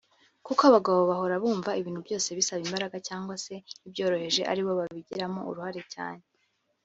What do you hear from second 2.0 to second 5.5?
byose bisaba imbaraga cyangwa se n’ibyoroheje ari bo babigiramo